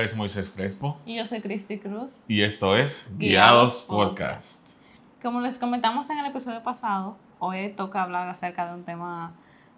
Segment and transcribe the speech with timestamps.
[0.00, 0.98] nombre es Moisés Crespo.
[1.04, 2.22] Y yo soy Cristi Cruz.
[2.26, 4.78] Y esto es Guiados, Podcast.
[5.20, 9.34] Como les comentamos en el episodio pasado, hoy toca hablar acerca de un tema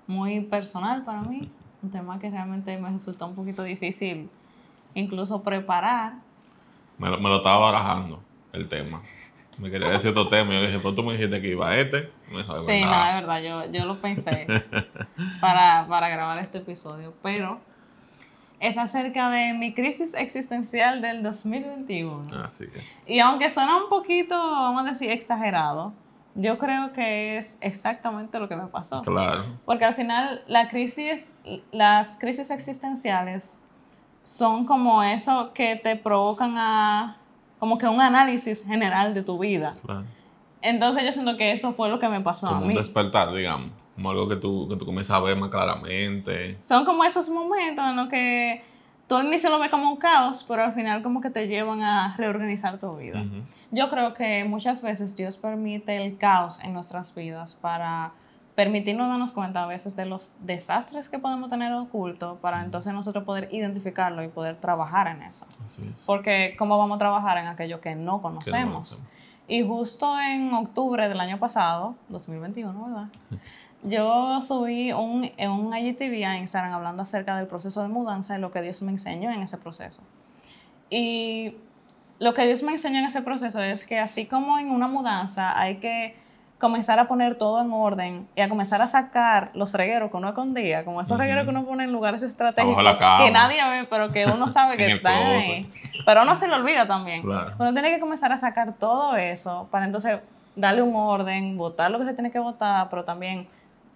[0.06, 1.50] muy personal para mí.
[1.82, 4.30] un tema que realmente me resultó un poquito difícil
[4.95, 6.12] incluso preparar.
[6.98, 9.02] Me lo, me lo estaba barajando el tema.
[9.59, 10.55] Me quería decir otro tema.
[10.55, 12.12] Yo le dije, pero tú me dijiste que iba a este.
[12.30, 13.42] Me sí, no, es verdad.
[13.42, 14.47] Yo, yo lo pensé
[15.41, 17.12] para, para grabar este episodio.
[17.25, 17.61] Pero
[18.62, 22.27] es acerca de mi crisis existencial del 2021.
[22.45, 23.03] Así es.
[23.09, 25.93] Y aunque suena un poquito, vamos a decir, exagerado,
[26.37, 29.01] yo creo que es exactamente lo que me pasó.
[29.01, 29.47] Claro.
[29.65, 31.34] Porque al final la crisis,
[31.73, 33.61] las crisis existenciales
[34.23, 37.17] son como eso que te provocan a
[37.59, 39.70] como que un análisis general de tu vida.
[39.84, 40.05] Claro.
[40.61, 42.69] Entonces yo siento que eso fue lo que me pasó como a mí.
[42.69, 46.57] un despertar, digamos como algo que tú, que tú comienzas a ver más claramente.
[46.61, 48.65] Son como esos momentos en los que
[49.07, 51.83] tú al inicio lo ves como un caos, pero al final como que te llevan
[51.83, 53.25] a reorganizar tu vida.
[53.70, 58.13] Yo creo que muchas veces Dios permite el caos en nuestras vidas para
[58.55, 63.25] permitirnos darnos cuenta a veces de los desastres que podemos tener ocultos para entonces nosotros
[63.25, 65.47] poder identificarlo y poder trabajar en eso.
[66.05, 68.98] Porque ¿cómo vamos a trabajar en aquello que no conocemos?
[69.48, 73.09] y justo en octubre del año pasado, 2021, ¿verdad?
[73.83, 78.52] yo subí un, un IGTV a Instagram hablando acerca del proceso de mudanza y lo
[78.52, 80.02] que Dios me enseñó en ese proceso.
[80.89, 81.56] Y
[82.19, 85.58] lo que Dios me enseñó en ese proceso es que así como en una mudanza
[85.58, 86.14] hay que
[86.62, 90.28] comenzar a poner todo en orden y a comenzar a sacar los regueros que uno
[90.28, 92.84] escondía, como esos regueros que uno pone en lugares estratégicos
[93.19, 95.69] que nadie ve, pero que uno sabe que están ahí.
[96.06, 97.27] Pero uno se lo olvida también.
[97.27, 100.20] Uno tiene que comenzar a sacar todo eso para entonces
[100.55, 103.48] darle un orden, votar lo que se tiene que votar, pero también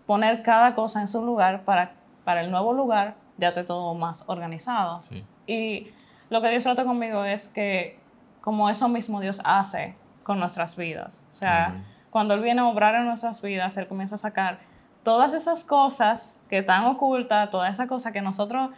[0.07, 1.93] poner cada cosa en su lugar para,
[2.25, 5.01] para el nuevo lugar ya esté todo más organizado.
[5.47, 5.89] Y
[6.31, 7.99] lo que Dios trata conmigo es que
[8.41, 11.25] como eso mismo Dios hace con nuestras vidas.
[11.33, 14.59] O sea, cuando Él viene a obrar en nuestras vidas, Él comienza a sacar
[15.03, 18.71] todas esas cosas que están ocultas, todas esas cosas que nosotros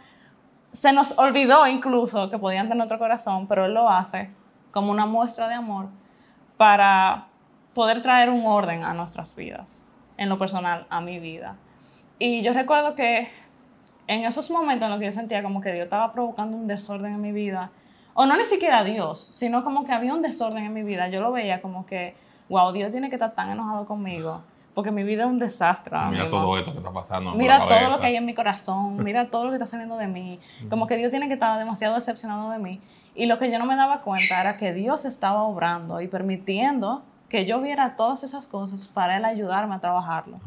[0.71, 4.29] se nos olvidó incluso que podían tener nuestro corazón, pero Él lo hace
[4.71, 5.87] como una muestra de amor
[6.57, 7.27] para
[7.73, 9.83] poder traer un orden a nuestras vidas
[10.19, 11.55] en lo personal a mi vida.
[12.19, 13.29] Y yo recuerdo que
[14.05, 17.13] en esos momentos en los que yo sentía como que Dios estaba provocando un desorden
[17.13, 17.71] en mi vida,
[18.13, 21.21] o no ni siquiera Dios, sino como que había un desorden en mi vida, yo
[21.21, 22.15] lo veía como que,
[22.49, 24.41] wow, Dios tiene que estar tan enojado conmigo,
[24.73, 25.97] porque mi vida es un desastre.
[26.09, 27.31] Mira todo esto que está pasando.
[27.31, 30.07] Mira todo lo que hay en mi corazón, mira todo lo que está saliendo de
[30.07, 32.81] mí, como que Dios tiene que estar demasiado decepcionado de mí.
[33.15, 37.03] Y lo que yo no me daba cuenta era que Dios estaba obrando y permitiendo
[37.29, 40.39] que yo viera todas esas cosas para él ayudarme a trabajarlo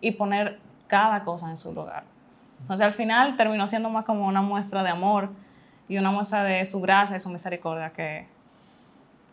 [0.00, 2.04] y poner cada cosa en su lugar.
[2.60, 5.30] Entonces al final terminó siendo más como una muestra de amor
[5.88, 8.26] y una muestra de su gracia y su misericordia que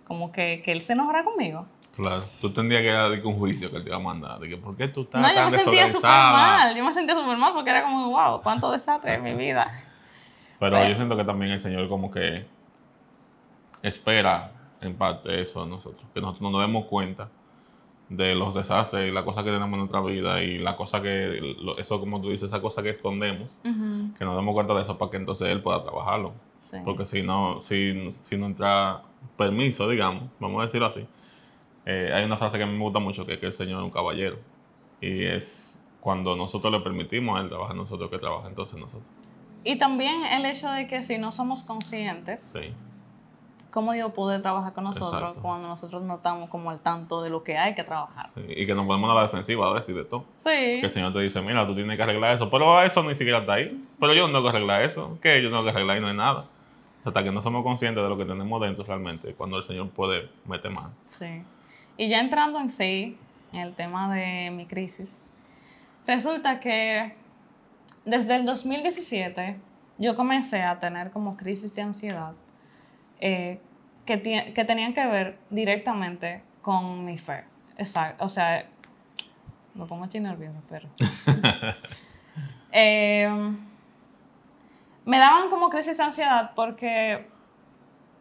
[0.07, 1.65] como que, que él se enojara conmigo.
[1.95, 4.57] Claro, tú tendrías que dar un juicio que él te iba a mandar, de que
[4.57, 7.37] por qué tú estás no, tan yo me sentía súper mal, yo me sentía súper
[7.37, 9.71] mal porque era como, wow, cuánto desastre en mi vida.
[10.59, 12.45] Pero yo siento que también el Señor como que
[13.81, 17.29] espera en parte eso nosotros, que nosotros no nos demos cuenta
[18.09, 21.55] de los desastres y las cosas que tenemos en nuestra vida y la cosa que,
[21.77, 25.11] eso como tú dices, esa cosa que escondemos, que nos demos cuenta de eso para
[25.11, 26.33] que entonces él pueda trabajarlo.
[26.83, 29.03] Porque si no, si, si no entra
[29.37, 31.05] permiso, digamos, vamos a decirlo así,
[31.85, 33.91] eh, hay una frase que me gusta mucho que es que el Señor es un
[33.91, 34.37] caballero.
[34.99, 39.03] Y es cuando nosotros le permitimos a Él trabajar nosotros, que trabaja entonces nosotros.
[39.63, 42.73] Y también el hecho de que si no somos conscientes, sí
[43.75, 47.43] cómo Dios puede trabajar con nosotros cuando nosotros no estamos como al tanto de lo
[47.43, 48.29] que hay que trabajar.
[48.47, 50.23] y que nos podemos dar la defensiva a decir de todo.
[50.37, 50.49] Sí.
[50.49, 53.39] Que el Señor te dice, mira, tú tienes que arreglar eso, pero eso ni siquiera
[53.39, 53.85] está ahí.
[53.99, 55.19] Pero yo no tengo que arreglar eso.
[55.21, 55.43] ¿Qué?
[55.43, 56.45] Yo no tengo que arreglar y no hay nada.
[57.03, 60.29] Hasta que no somos conscientes de lo que tenemos dentro realmente, cuando el Señor puede
[60.45, 60.91] meter mano.
[61.05, 61.43] Sí.
[61.97, 63.17] Y ya entrando en sí,
[63.51, 65.21] en el tema de mi crisis,
[66.07, 67.13] resulta que
[68.05, 69.59] desde el 2017
[69.97, 72.35] yo comencé a tener como crisis de ansiedad
[73.19, 73.59] eh,
[74.05, 74.21] que,
[74.53, 77.43] que, tenían que ver directamente con mi fe.
[77.77, 78.25] Exacto.
[78.25, 78.65] O sea,
[79.73, 80.87] me pongo aquí nervioso, pero.
[82.77, 83.29] Eh,
[85.05, 87.25] me daban como crisis de ansiedad porque,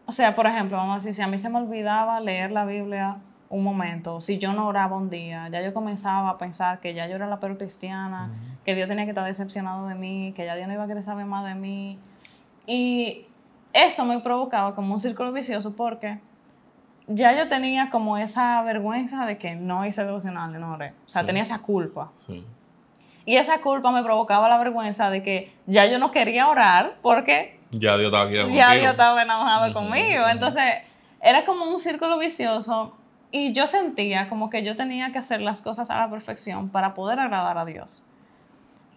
[0.07, 2.65] o sea, por ejemplo, vamos a decir, si a mí se me olvidaba leer la
[2.65, 6.95] Biblia un momento, si yo no oraba un día, ya yo comenzaba a pensar que
[6.95, 8.31] ya yo era la peor cristiana,
[8.65, 11.03] que Dios tenía que estar decepcionado de mí, que ya Dios no iba a querer
[11.03, 11.99] saber más de mí.
[12.67, 13.27] Y
[13.75, 16.19] eso me provocaba como un círculo vicioso porque
[17.07, 20.95] ya yo tenía como esa vergüenza de que no hice devocional, no oré.
[21.07, 22.11] O sea, tenía esa culpa.
[23.27, 27.59] Y esa culpa me provocaba la vergüenza de que ya yo no quería orar porque
[27.73, 30.29] Ya Dios estaba aquí Ya Dios estaba enojado conmigo.
[30.31, 30.63] Entonces,
[31.21, 32.97] era como un círculo vicioso
[33.33, 36.95] y yo sentía como que yo tenía que hacer las cosas a la perfección para
[36.95, 38.07] poder agradar a Dios.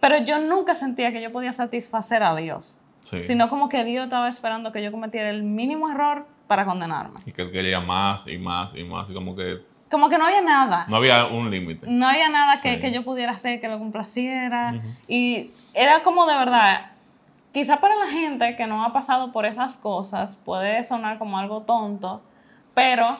[0.00, 2.80] Pero yo nunca sentía que yo podía satisfacer a Dios.
[3.00, 7.20] Sino como que Dios estaba esperando que yo cometiera el mínimo error para condenarme.
[7.26, 9.08] Y que él quería más y más y más.
[9.08, 9.62] Y como que.
[9.90, 10.84] Como que no había nada.
[10.88, 11.86] No había un límite.
[11.88, 14.80] No había nada que, que, yo pudiera hacer que lo complaciera.
[15.06, 16.92] Y era como de verdad.
[17.52, 21.62] Quizá para la gente que no ha pasado por esas cosas puede sonar como algo
[21.62, 22.22] tonto,
[22.74, 23.18] pero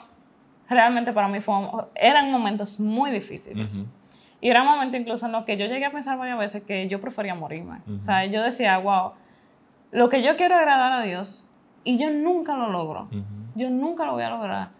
[0.68, 1.54] realmente para mí fue,
[1.94, 3.82] eran momentos muy difíciles.
[4.40, 6.86] Y era un momento incluso en los que yo llegué a pensar varias veces que
[6.88, 7.78] yo prefería morirme.
[8.00, 9.12] O sea, yo decía, wow,
[9.90, 11.48] lo que yo quiero agradar a Dios
[11.84, 13.08] y yo nunca lo logro.
[13.54, 14.70] Yo nunca lo voy a lograr.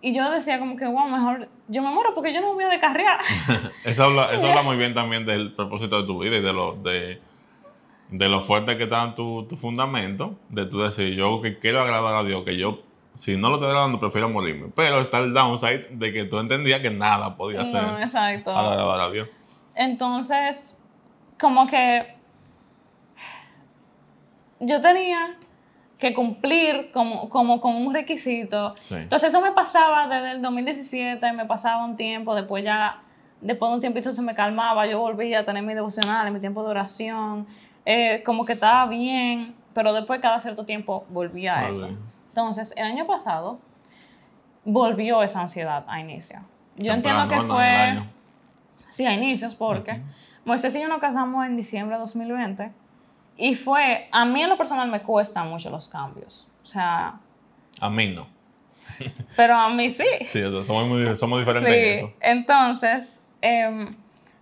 [0.00, 2.64] Y yo decía como que, wow, mejor yo me muero porque yo no me voy
[2.64, 3.18] a descarriar.
[3.84, 6.76] eso, habla, eso habla muy bien también del propósito de tu vida y de lo,
[6.76, 7.20] de,
[8.10, 12.14] de lo fuerte que está tu, tu fundamento, de tú decir, yo que quiero agradar
[12.14, 12.82] a Dios, que yo
[13.16, 14.68] si no lo estoy agradando, prefiero morirme.
[14.74, 18.50] Pero está el downside de que tú entendías que nada podía hacer no, exacto.
[18.50, 19.28] agradar a Dios.
[19.74, 20.80] Entonces,
[21.38, 22.14] como que
[24.60, 25.36] yo tenía
[25.98, 28.74] que cumplir como, como con un requisito.
[28.90, 33.00] Entonces eso me pasaba desde el 2017, me pasaba un tiempo, después ya,
[33.40, 36.62] después de un tiempito se me calmaba, yo volvía a tener mi devocional, mi tiempo
[36.62, 37.46] de oración,
[37.86, 41.88] eh, como que estaba bien, pero después cada cierto tiempo volvía a eso.
[42.28, 43.58] Entonces, el año pasado
[44.64, 46.40] volvió esa ansiedad a inicio.
[46.76, 48.02] Yo entiendo que fue...
[48.90, 50.00] Sí, a inicios, porque
[50.44, 52.70] Moisés y yo nos casamos en diciembre de 2020
[53.36, 56.48] y fue, a mí en lo personal me cuestan mucho los cambios.
[56.62, 57.20] O sea...
[57.80, 58.26] A mí no.
[59.36, 60.04] pero a mí sí.
[60.26, 62.12] Sí, o sea, somos, muy, somos diferentes en eso.
[62.20, 63.94] Entonces, em,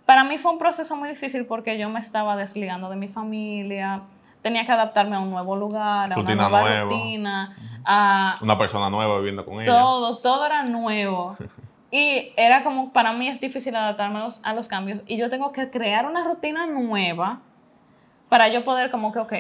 [0.06, 4.02] para mí fue un proceso muy difícil porque yo me estaba desligando de mi familia,
[4.42, 8.36] tenía que adaptarme a un nuevo lugar, a una nueva rutina, a...
[8.40, 9.72] Una persona nueva viviendo con ella.
[9.72, 11.36] Todo, todo era nuevo.
[11.90, 15.00] y era como, para mí es difícil adaptarme a los, a los, cambios.
[15.06, 17.40] Y yo tengo que crear una rutina nueva
[18.28, 19.32] para yo poder como que, ok,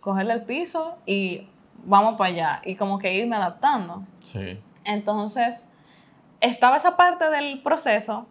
[0.00, 1.48] cogerle el piso y
[1.84, 2.62] vamos para allá.
[2.64, 4.04] Y como que irme adaptando.
[4.20, 4.58] Sí.
[4.84, 5.72] Entonces,
[6.40, 8.26] estaba esa parte del proceso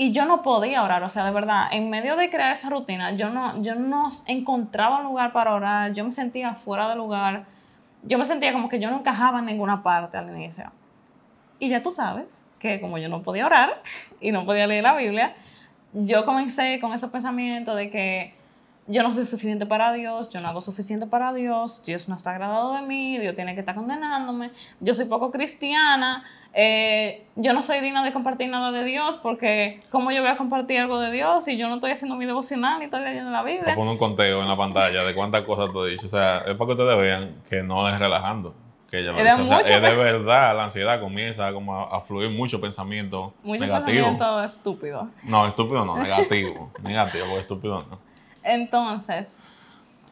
[0.00, 3.10] y yo no podía orar, o sea, de verdad, en medio de crear esa rutina,
[3.12, 7.46] yo no, yo no encontraba un lugar para orar, yo me sentía fuera de lugar,
[8.04, 10.70] yo me sentía como que yo no encajaba en ninguna parte al inicio.
[11.58, 13.82] Y ya tú sabes que como yo no podía orar
[14.20, 15.34] y no podía leer la Biblia,
[15.92, 18.34] yo comencé con ese pensamiento de que
[18.88, 22.30] yo no soy suficiente para Dios, yo no hago suficiente para Dios, Dios no está
[22.30, 24.50] agradado de mí, Dios tiene que estar condenándome,
[24.80, 26.24] yo soy poco cristiana,
[26.54, 30.36] eh, yo no soy digna de compartir nada de Dios porque ¿cómo yo voy a
[30.36, 33.42] compartir algo de Dios si yo no estoy haciendo mi devocional y estoy leyendo la
[33.42, 33.74] Biblia?
[33.74, 36.66] Pon un conteo en la pantalla de cuántas cosas tú dicho, o sea, es para
[36.66, 38.54] que ustedes vean que no es relajando.
[38.90, 39.32] Que ella lo dice.
[39.34, 44.42] O sea, es de verdad, la ansiedad comienza como a, fluir mucho pensamiento mucho pensamiento
[44.42, 45.10] estúpido.
[45.24, 46.72] No, estúpido no, negativo.
[46.82, 48.07] negativo, porque estúpido no.
[48.48, 49.40] Entonces,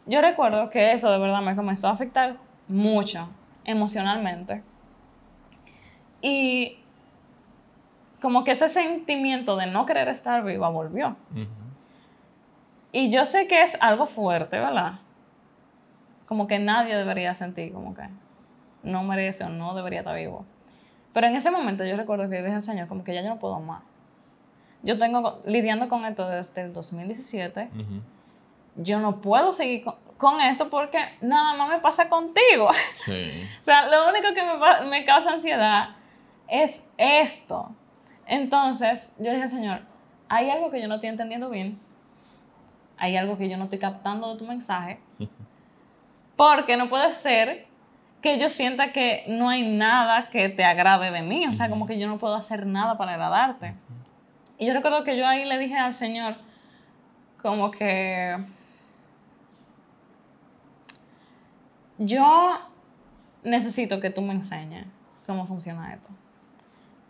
[0.05, 2.37] yo recuerdo que eso de verdad me comenzó a afectar
[2.69, 3.29] mucho
[3.65, 4.63] emocionalmente.
[6.21, 6.79] Y
[8.21, 11.17] como que ese sentimiento de no querer estar viva volvió.
[12.93, 15.01] Y yo sé que es algo fuerte, ¿verdad?
[16.27, 18.03] Como que nadie debería sentir como que
[18.83, 20.45] no merece o no debería estar vivo.
[21.13, 23.29] Pero en ese momento yo recuerdo que yo dije al Señor como que ya yo
[23.29, 23.83] no puedo más.
[24.83, 27.71] Yo tengo lidiando con esto desde el 2017
[28.77, 29.85] yo no puedo seguir
[30.19, 32.71] con, esto porque nada más me pasa contigo.
[32.95, 33.47] Sí.
[33.61, 35.91] o sea, lo único que me, me, causa ansiedad
[36.49, 37.75] es esto.
[38.27, 39.81] Entonces, yo dije, Señor,
[40.29, 41.79] hay algo que yo no estoy entendiendo bien.
[42.99, 45.01] Hay algo que yo no estoy captando de tu mensaje.
[46.37, 47.67] Porque no puede ser
[48.21, 51.47] que yo sienta que no hay nada que te agrade de mí.
[51.47, 53.75] O sea, como que yo no puedo hacer nada para agradarte.
[54.59, 56.37] Y yo recuerdo que yo ahí le dije al Señor,
[57.41, 58.37] como que
[61.99, 62.59] Yo
[63.43, 64.87] necesito que tú me enseñes
[65.27, 66.11] cómo funciona esto.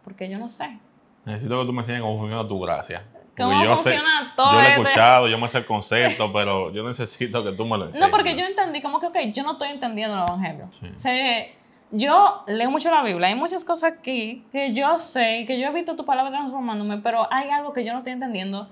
[0.05, 0.79] Porque yo no sé.
[1.25, 3.03] Necesito que tú me enseñes cómo funciona tu gracia.
[3.37, 4.53] ¿Cómo yo funciona todo?
[4.53, 7.67] Yo lo he este escuchado, yo me sé el concepto, pero yo necesito que tú
[7.67, 8.09] me lo enseñes.
[8.09, 10.69] No, porque yo entendí como que, ok, yo no estoy entendiendo el Evangelio.
[10.97, 11.47] O sea,
[11.91, 15.73] yo leo mucho la Biblia, hay muchas cosas aquí que yo sé que yo he
[15.73, 18.69] visto tu palabra transformándome, pero hay algo que yo no estoy entendiendo.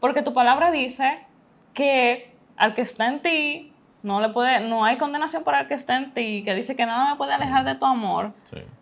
[0.00, 1.26] Porque tu palabra dice
[1.74, 3.72] que al que está en ti
[4.06, 6.86] no, le puede, no hay condenación para el que está en ti, que dice que
[6.86, 8.32] nada me puede alejar de tu amor.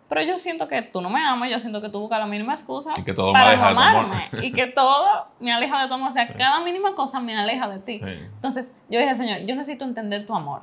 [0.07, 2.53] Pero yo siento que tú no me amas, yo siento que tú buscas la mínima
[2.53, 4.15] excusa y que todo para me aleja de tu amor.
[4.43, 6.11] y que todo me aleja de tu amor.
[6.11, 8.01] O sea, cada mínima cosa me aleja de ti.
[8.35, 10.61] Entonces, yo dije, Señor, yo necesito entender tu amor.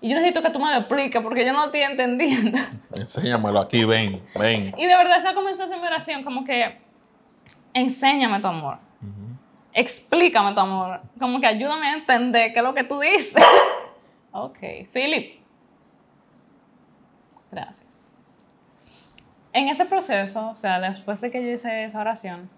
[0.00, 2.58] Y yo necesito que tú me lo expliques porque yo no estoy entendiendo.
[2.94, 4.74] Enséñamelo aquí, ven, ven.
[4.78, 6.80] Y de verdad esa comenzó a ser mi oración, como que
[7.74, 8.85] enséñame tu amor.
[9.76, 11.00] Explícame tu amor.
[11.20, 13.44] Como que ayúdame a entender qué es lo que tú dices.
[14.32, 14.58] ok,
[14.90, 15.38] Philip.
[17.52, 18.26] Gracias.
[19.52, 22.48] En ese proceso, o sea, después de que yo hice esa oración,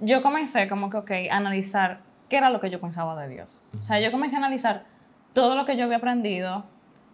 [0.00, 3.60] yo comencé como que, ok, a analizar qué era lo que yo pensaba de Dios.
[3.78, 4.86] O sea, yo comencé a analizar
[5.34, 6.64] todo lo que yo había aprendido,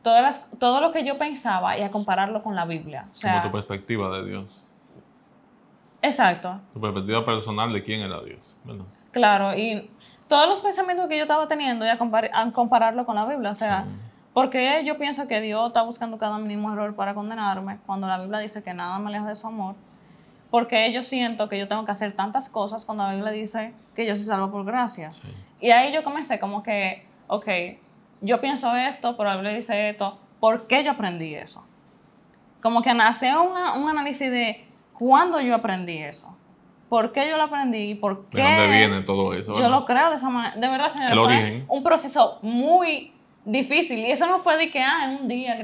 [0.03, 3.07] todas las, todo lo que yo pensaba y a compararlo con la Biblia.
[3.13, 4.65] O sea, como tu perspectiva de Dios.
[6.01, 6.59] Exacto.
[6.73, 8.87] Tu perspectiva personal de quién era Dios, ¿verdad?
[9.13, 9.91] Claro, y
[10.29, 11.99] todos los pensamientos que yo estaba teniendo y a,
[12.53, 13.51] compararlo con la Biblia.
[13.51, 13.85] O sea,
[14.33, 18.19] ¿por qué yo pienso que Dios está buscando cada mínimo error para condenarme cuando la
[18.19, 19.75] Biblia dice que nada me aleja de su amor?
[20.51, 24.07] Porque yo siento que yo tengo que hacer tantas cosas cuando la Biblia dice que
[24.07, 25.11] yo soy salvo por gracia.
[25.61, 27.49] Y ahí yo comencé como que, ok,
[28.21, 31.65] yo pienso esto, pero la Biblia dice esto, ¿por qué yo aprendí eso?
[32.63, 36.37] Como que nace un análisis de cuándo yo aprendí eso.
[36.91, 37.95] ¿Por qué yo lo aprendí?
[37.95, 38.43] ¿Por qué?
[38.43, 39.55] ¿De dónde viene todo eso?
[39.55, 40.57] Yo lo creo de esa manera.
[40.57, 41.13] De verdad, señor.
[41.13, 41.65] El origen.
[41.69, 43.13] Un proceso muy
[43.45, 44.01] difícil.
[44.01, 45.57] Y eso no fue de que, ah, en un día,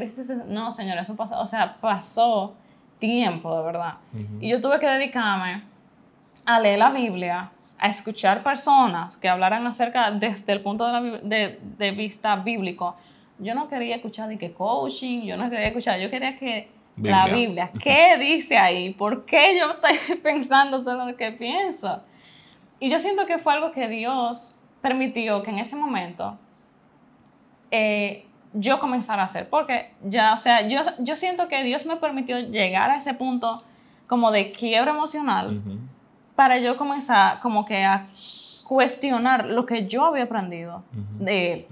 [0.47, 1.41] no, señor, eso pasó.
[1.41, 2.55] O sea, pasó
[3.01, 3.95] tiempo, de verdad.
[4.41, 5.65] Y yo tuve que dedicarme
[6.45, 11.91] a leer la Biblia, a escuchar personas que hablaran acerca desde el punto de, de,
[11.91, 12.95] vista bíblico.
[13.41, 17.27] Yo no quería escuchar de que coaching, yo no quería escuchar, yo quería que la
[17.27, 17.71] Biblia.
[17.83, 18.93] ¿Qué dice ahí?
[18.95, 22.03] ¿Por qué yo estoy pensando todo lo que pienso?
[22.81, 26.39] Y yo siento que fue algo que Dios permitió que en ese momento
[27.71, 29.49] eh, yo comenzara a hacer.
[29.49, 33.63] Porque ya, o sea, yo, yo siento que Dios me permitió llegar a ese punto
[34.07, 35.61] como de quiebra emocional
[36.37, 38.09] para yo comenzar como que a
[38.67, 40.85] cuestionar lo que yo había aprendido
[41.19, 41.67] de Él.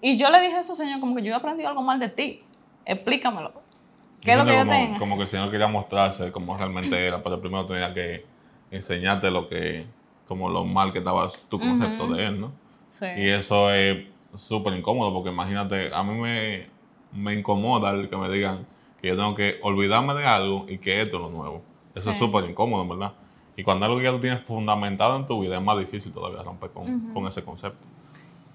[0.00, 2.08] Y yo le dije a eso, Señor, como que yo he aprendido algo mal de
[2.08, 2.42] ti.
[2.84, 3.52] Explícamelo.
[4.20, 7.22] ¿Qué es lo que yo como, Como que el Señor quería mostrarse como realmente era,
[7.22, 8.24] pero primero tenía que
[8.70, 9.86] enseñarte lo que,
[10.26, 12.52] como lo mal que estaba tu concepto de Él, ¿no?
[12.90, 13.06] Sí.
[13.16, 16.66] Y eso es súper incómodo, porque imagínate, a mí me,
[17.12, 18.66] me incomoda el que me digan
[19.00, 21.62] que yo tengo que olvidarme de algo y que esto es lo nuevo.
[21.94, 23.12] Eso es súper incómodo, ¿verdad?
[23.56, 26.42] Y cuando algo que ya tú tienes fundamentado en tu vida es más difícil todavía
[26.42, 27.84] romper con, con ese concepto.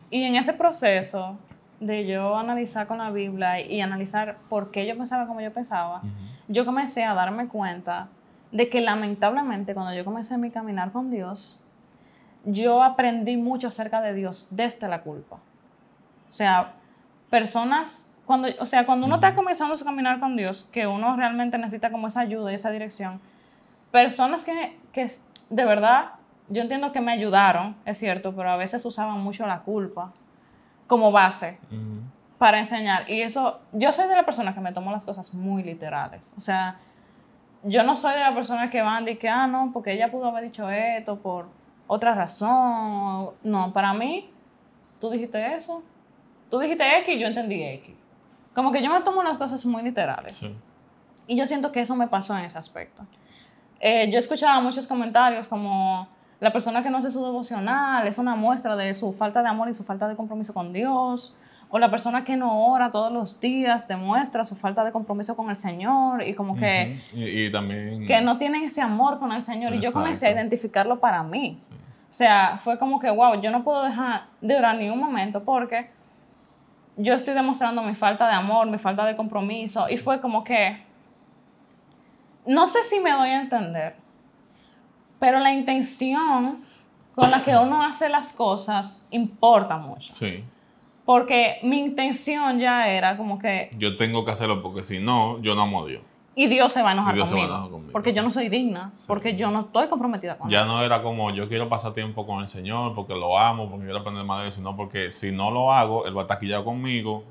[0.10, 1.38] Y en ese proceso,
[1.80, 6.02] de yo analizar con la Biblia y analizar por qué yo pensaba como yo pensaba,
[6.48, 8.08] yo comencé a darme cuenta
[8.52, 11.60] de que lamentablemente cuando yo comencé mi caminar con Dios,
[12.46, 15.38] yo aprendí mucho acerca de Dios desde la culpa.
[16.30, 16.74] O sea,
[17.30, 21.58] personas, cuando, o sea, cuando uno está comenzando a caminar con Dios, que uno realmente
[21.58, 23.20] necesita como esa ayuda y esa dirección,
[23.92, 25.12] personas que, que
[25.50, 26.12] de verdad,
[26.50, 30.12] yo entiendo que me ayudaron, es cierto, pero a veces usaban mucho la culpa
[30.94, 31.58] como base
[32.38, 33.10] para enseñar.
[33.10, 36.32] Y eso, yo soy de la persona que me tomo las cosas muy literales.
[36.38, 36.78] O sea,
[37.64, 40.28] yo no soy de la persona que van y que, ah, no, porque ella pudo
[40.28, 41.48] haber dicho esto por
[41.88, 43.32] otra razón.
[43.42, 44.30] No, para mí,
[45.02, 45.82] tú dijiste eso,
[46.52, 47.96] tú dijiste X y yo entendí X.
[48.54, 50.46] Como que yo me tomo las cosas muy literales.
[51.26, 53.04] Y yo siento que eso me pasó en ese aspecto.
[53.80, 56.08] Eh, yo escuchaba muchos comentarios como
[56.44, 59.70] la persona que no hace su devocional es una muestra de su falta de amor
[59.70, 61.34] y su falta de compromiso con Dios.
[61.70, 65.50] O la persona que no ora todos los días demuestra su falta de compromiso con
[65.50, 67.00] el Señor y como que...
[67.14, 68.06] y, también...
[68.06, 69.74] Que no tienen ese amor con el Señor.
[69.74, 71.58] Y yo comencé a identificarlo para mí.
[72.10, 75.46] O sea, fue como que, wow, yo no puedo dejar de orar ni un momento
[75.46, 75.90] porque
[76.98, 79.88] yo estoy demostrando mi falta de amor, mi falta de compromiso.
[79.90, 80.84] Y fue como que...
[82.46, 83.96] No sé si me doy a entender,
[85.24, 86.66] pero la intención
[87.16, 90.12] con la que uno hace las cosas importa mucho.
[90.12, 90.44] Sí.
[91.06, 93.70] Porque mi intención ya era como que...
[93.78, 96.02] Yo tengo que hacerlo porque si no, yo no amo a Dios.
[96.36, 99.62] Y Dios se va a enojar, conmigo, Porque yo no soy digna, porque yo no
[99.62, 100.52] estoy comprometida con Él.
[100.52, 103.86] Ya no era como yo quiero pasar tiempo con el Señor porque lo amo, porque
[103.86, 106.36] quiero aprender más de Dios, sino porque si no lo hago, Él va a estar
[106.36, 107.24] aquí conmigo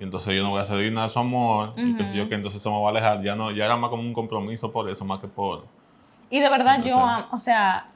[0.00, 2.26] y entonces yo no voy a ser digna de su amor y que si yo
[2.26, 3.22] que entonces se me va a alejar.
[3.22, 5.66] Ya, no, ya era más como un compromiso por eso, más que por
[6.30, 6.98] y de verdad yo,
[7.30, 7.88] o sea,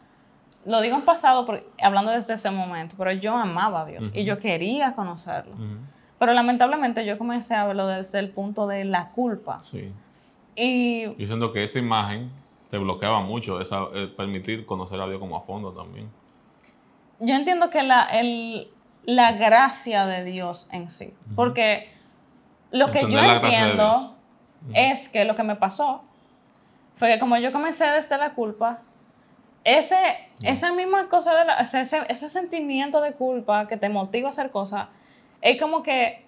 [0.65, 1.47] lo digo en pasado
[1.83, 5.55] hablando desde ese momento, pero yo amaba a Dios y yo quería conocerlo.
[6.19, 9.59] Pero lamentablemente yo comencé a verlo desde el punto de la culpa.
[9.61, 9.93] Sí.
[10.55, 12.31] Y yo siento que esa imagen
[12.71, 16.09] te bloqueaba mucho, esa, eh, permitir conocer a Dios como a fondo también.
[17.19, 18.69] Yo entiendo que la, el,
[19.05, 21.93] la gracia de Dios en sí, porque
[22.71, 24.17] lo que yo entiendo
[24.75, 26.05] es que lo que me pasó
[26.99, 28.81] porque como yo comencé desde la culpa,
[29.65, 29.97] ese,
[30.43, 34.89] esa misma cosa, de ese, ese, sentimiento de culpa que te motiva a hacer cosas,
[35.41, 36.25] es como que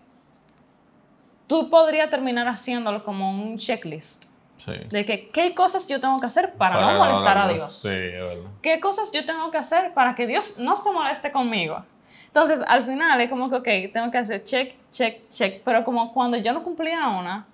[1.46, 4.24] tú podrías terminar haciéndolo como un checklist.
[4.56, 4.72] Sí.
[4.88, 7.76] De que qué cosas yo tengo que hacer para, no molestar a Dios.
[7.76, 8.50] Sí, es verdad.
[8.62, 11.84] ¿Qué cosas yo tengo que hacer para que Dios no se moleste conmigo?
[12.26, 15.62] Entonces, al final es como que, ok, tengo que hacer check, check, check.
[15.64, 17.46] Pero como cuando yo no cumplía una,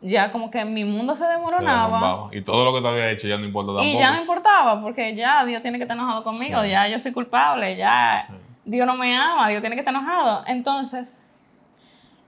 [0.00, 2.28] ya como que mi mundo se demoronaba.
[2.32, 3.86] y todo lo que te había hecho ya no importa tampoco.
[3.86, 7.12] Y ya no importaba, porque ya Dios tiene que estar enojado conmigo, ya yo soy
[7.12, 8.28] culpable, ya
[8.64, 10.44] Dios no me ama, Dios tiene que estar enojado.
[10.46, 11.24] Entonces,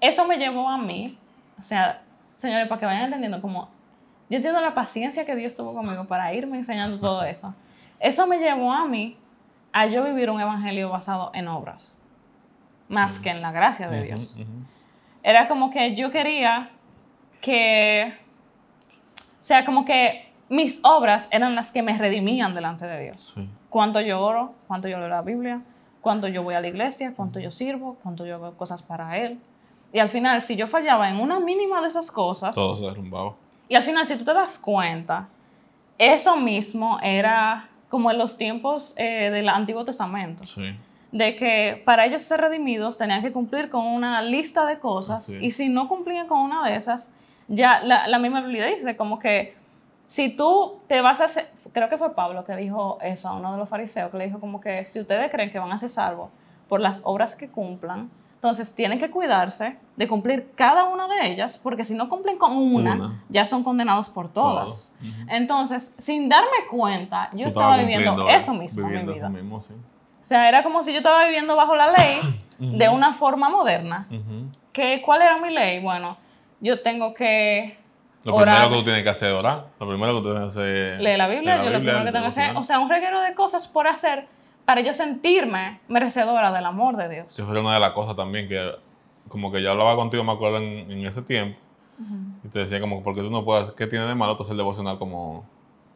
[0.00, 1.18] eso me llevó a mí,
[1.58, 2.02] o sea,
[2.36, 3.68] señores, para que vayan entendiendo, como
[4.30, 7.54] yo entiendo la paciencia que Dios tuvo conmigo para irme enseñando todo eso.
[8.00, 9.16] Eso me llevó a mí
[9.72, 12.00] a yo vivir un evangelio basado en obras,
[12.88, 14.36] más que en la gracia de Dios.
[15.22, 16.70] Era como que yo quería
[17.40, 18.14] que,
[19.16, 23.34] o sea, como que mis obras eran las que me redimían delante de Dios.
[23.68, 25.62] Cuánto yo oro, cuánto yo leo la Biblia,
[26.00, 29.38] cuánto yo voy a la iglesia, cuánto yo sirvo, cuánto yo hago cosas para Él.
[29.92, 32.54] Y al final, si yo fallaba en una mínima de esas cosas...
[32.54, 33.34] Todo se derrumbaba.
[33.68, 35.28] Y al final, si tú te das cuenta,
[35.98, 40.44] eso mismo era como en los tiempos eh, del Antiguo Testamento.
[40.44, 40.74] Sí.
[41.10, 45.50] De que para ellos ser redimidos tenían que cumplir con una lista de cosas y
[45.52, 47.10] si no cumplían con una de esas,
[47.48, 49.56] ya la, la misma Biblia dice como que
[50.06, 53.52] si tú te vas a hacer, creo que fue Pablo que dijo eso a uno
[53.52, 55.90] de los fariseos, que le dijo como que si ustedes creen que van a ser
[55.90, 56.30] salvos
[56.68, 61.58] por las obras que cumplan, entonces tienen que cuidarse de cumplir cada una de ellas,
[61.60, 64.94] porque si no cumplen con una, ya son condenados por todas.
[65.28, 69.30] Entonces, sin darme cuenta, yo estaba viviendo eso mismo en mi vida.
[69.50, 69.60] O
[70.24, 72.18] sea, era como si yo estaba viviendo bajo la ley
[72.58, 74.06] de una forma moderna.
[74.72, 75.82] que, ¿Cuál era mi ley?
[75.82, 76.16] Bueno,
[76.60, 77.78] yo tengo que
[78.24, 79.66] lo primero que tú tienes que hacer es orar.
[79.78, 81.00] Lo primero que tú tienes que hacer es...
[81.00, 81.64] Leer la Biblia.
[81.64, 82.56] yo lo primero que tengo que hacer...
[82.56, 84.26] O sea, un reguero de cosas por hacer
[84.64, 87.32] para yo sentirme merecedora del amor de Dios.
[87.32, 88.72] Eso fue una de las cosas también que,
[89.28, 91.58] como que yo hablaba contigo, me acuerdo, en, ese tiempo.
[92.44, 94.98] Y te decía como, porque tú no puedes, ¿qué tiene de malo tú hacer devocional
[94.98, 95.46] como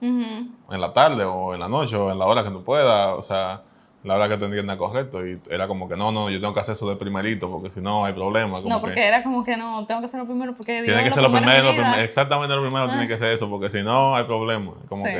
[0.00, 3.14] en la tarde o en la noche o en la hora que tú puedas?
[3.18, 3.62] O sea,
[4.04, 5.26] la hora que te entienda correcto.
[5.26, 7.80] Y era como que no, no, yo tengo que hacer eso de primerito porque si
[7.80, 8.60] no hay problema.
[8.60, 10.82] no, porque era como que no, tengo que hacerlo primero porque...
[10.82, 14.16] Tiene que ser lo primero, exactamente lo primero tiene que ser eso porque si no
[14.16, 14.72] hay problema.
[14.88, 15.12] Como sí.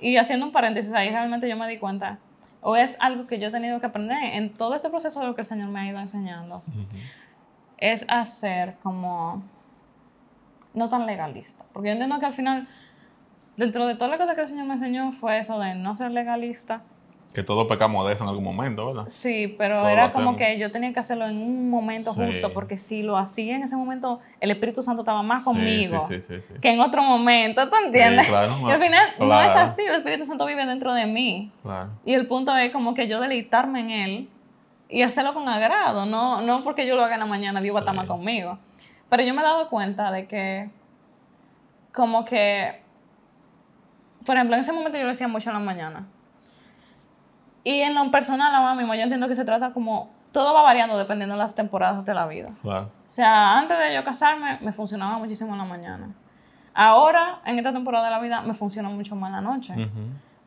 [0.00, 2.18] Y haciendo un paréntesis ahí, realmente yo me di cuenta
[2.66, 5.34] o es algo que yo he tenido que aprender en todo este proceso de lo
[5.34, 6.62] que el Señor me ha ido enseñando,
[7.76, 9.42] es hacer como
[10.72, 11.62] no tan legalista.
[11.74, 12.66] Porque yo entiendo que al final,
[13.58, 16.10] dentro de toda la cosa que el Señor me enseñó, fue eso de no ser
[16.10, 16.80] legalista,
[17.34, 19.06] que todos pecamos de eso en algún momento, ¿verdad?
[19.08, 23.02] Sí, pero era como que yo tenía que hacerlo en un momento justo, porque si
[23.02, 26.06] lo hacía en ese momento, el Espíritu Santo estaba más conmigo
[26.60, 28.28] que en otro momento, ¿tú entiendes?
[28.28, 31.50] Claro, y al final no es así, el Espíritu Santo vive dentro de mí.
[32.04, 34.28] Y el punto es como que yo deleitarme en Él
[34.88, 37.80] y hacerlo con agrado, no, no porque yo lo haga en la mañana, Dios va
[37.80, 38.60] a estar más conmigo.
[39.10, 40.70] Pero yo me he dado cuenta de que,
[41.92, 42.80] como que,
[44.24, 46.06] por ejemplo, en ese momento yo lo decía mucho en la mañana
[47.64, 50.10] y en lo personal, ahora mismo, yo entiendo que se trata como.
[50.32, 52.48] Todo va variando dependiendo de las temporadas de la vida.
[52.60, 52.86] Claro.
[52.86, 56.08] O sea, antes de yo casarme, me funcionaba muchísimo en la mañana.
[56.74, 59.74] Ahora, en esta temporada de la vida, me funciona mucho más en la noche.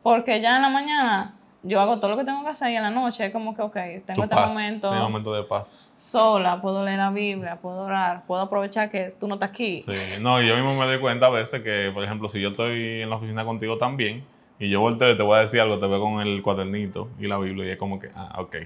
[0.02, 2.82] Porque ya en la mañana yo hago todo lo que tengo que hacer y en
[2.82, 4.90] la noche es como que, ok, tengo este momento.
[4.90, 5.94] Un momento de paz.
[5.96, 9.80] Sola, puedo leer la Biblia, puedo orar, puedo aprovechar que tú no estás aquí.
[9.80, 12.50] Sí, no, y yo mismo me doy cuenta a veces que, por ejemplo, si yo
[12.50, 14.22] estoy en la oficina contigo también
[14.58, 17.26] y yo volteo y te voy a decir algo, te veo con el cuadernito y
[17.26, 18.56] la Biblia y es como que, ah, ok,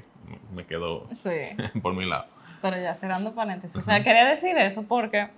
[0.54, 1.06] me quedo
[1.82, 2.26] por mi lado.
[2.62, 5.28] Pero ya cerrando paréntesis, o sea, quería decir eso porque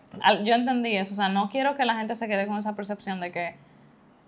[0.44, 3.20] yo entendí eso, o sea, no quiero que la gente se quede con esa percepción
[3.20, 3.54] de que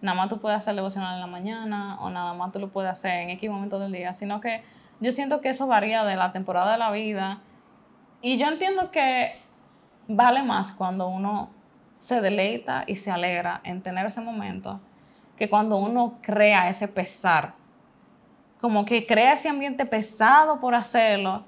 [0.01, 2.91] nada más tú puedes hacer devocional en la mañana o nada más tú lo puedes
[2.91, 4.63] hacer en X momento del día, sino que
[5.01, 7.41] yo siento que eso varía de la temporada de la vida.
[8.23, 9.39] Y yo entiendo que
[10.09, 11.51] vale más cuando uno
[11.99, 14.81] se deleita y se alegra en tener ese momento
[15.37, 17.55] que cuando uno crea ese pesar,
[18.61, 21.45] como que crea ese ambiente pesado por hacerlo,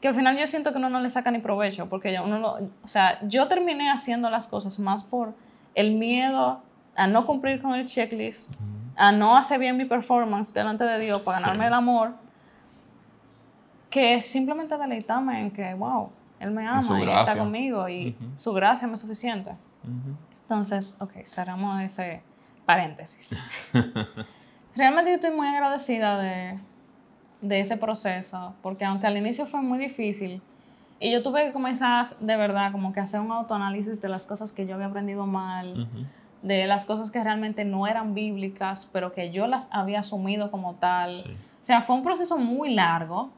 [0.00, 2.52] que al final yo siento que uno no le saca ni provecho, porque uno lo,
[2.82, 5.34] o sea, yo terminé haciendo las cosas más por
[5.74, 6.60] el miedo
[6.96, 8.52] a no cumplir con el checklist,
[8.96, 12.12] a no hacer bien mi performance delante de Dios para ganarme el amor,
[13.88, 18.88] que simplemente deleitarme en que, wow, Él me ama y está conmigo y su gracia
[18.88, 19.52] me es suficiente.
[20.42, 22.22] Entonces, ok, cerramos ese,
[22.64, 23.30] paréntesis.
[24.76, 26.58] Realmente yo estoy muy agradecida de,
[27.40, 30.40] de, ese proceso, porque aunque al inicio fue muy difícil,
[30.98, 34.52] y yo tuve que comenzar de verdad como que hacer un autoanálisis de las cosas
[34.52, 35.88] que yo había aprendido mal,
[36.42, 40.74] de las cosas que realmente no eran bíblicas, pero que yo las había asumido como
[40.74, 41.16] tal.
[41.60, 43.30] O sea, fue un proceso muy largo,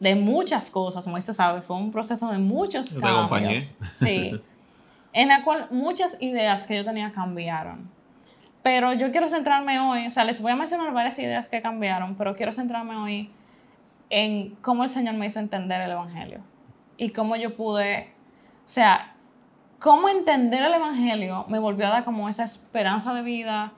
[0.00, 3.16] de muchas cosas, como usted sabe, fue un proceso de muchos Te cambios.
[3.16, 3.60] acompañé.
[3.92, 4.40] Sí.
[5.12, 7.90] en la cual muchas ideas que yo tenía cambiaron.
[8.62, 12.16] Pero yo quiero centrarme hoy, o sea, les voy a mencionar varias ideas que cambiaron,
[12.16, 13.30] pero quiero centrarme hoy
[14.10, 16.40] en cómo el Señor me hizo entender el Evangelio
[16.96, 18.12] y cómo yo pude,
[18.64, 19.14] o sea,
[19.78, 23.72] cómo entender el Evangelio me volvió a dar como esa esperanza de vida,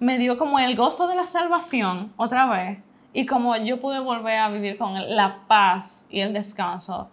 [0.00, 2.78] me dio como el gozo de la salvación otra vez
[3.12, 7.08] y como yo pude volver a vivir con la paz y el descanso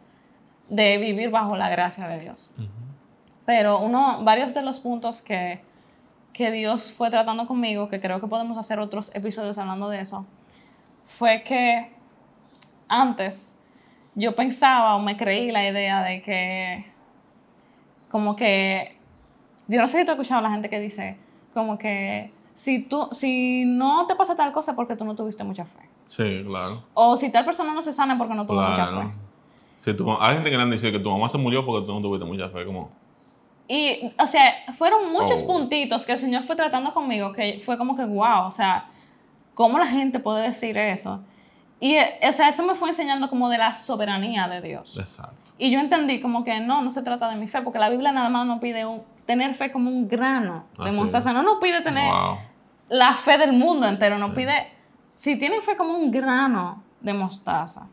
[0.68, 2.50] de vivir bajo la gracia de Dios.
[3.46, 5.62] Pero uno, varios de los puntos que,
[6.34, 10.26] que Dios fue tratando conmigo, que creo que podemos hacer otros episodios hablando de eso,
[11.06, 11.92] fue que
[12.88, 13.58] antes
[14.16, 16.86] yo pensaba o me creí la idea de que,
[18.10, 18.98] como que,
[19.68, 21.18] yo no sé si tú has escuchado a la gente que dice,
[21.54, 25.66] como que si, tú, si no te pasa tal cosa porque tú no tuviste mucha
[25.66, 25.80] fe.
[26.08, 26.84] Sí, claro.
[26.94, 29.94] O si tal persona no se sana porque no tuvo mucha fe.
[29.94, 32.02] Tu, hay gente que le han dicho que tu mamá se murió porque tú no
[32.02, 32.92] tuviste mucha fe, como...
[33.68, 35.48] Y, o sea, fueron muchos Oh.
[35.48, 38.86] puntitos que el Señor fue tratando conmigo que fue como que, wow, o sea,
[39.54, 41.22] ¿cómo la gente puede decir eso?
[41.80, 44.98] Y, o sea, eso me fue enseñando como de la soberanía de Dios.
[45.00, 45.36] Exacto.
[45.58, 48.12] Y yo entendí como que no, no se trata de mi fe, porque la Biblia
[48.12, 51.30] nada más nos pide un, tener fe como un grano de Así mostaza.
[51.30, 51.36] es.
[51.36, 52.38] No nos pide tener Wow.
[52.90, 54.36] la fe del mundo entero, nos Sí.
[54.36, 54.68] pide,
[55.18, 57.88] si tienen fe como un grano de mostaza,